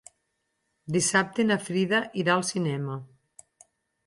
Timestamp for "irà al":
2.23-2.47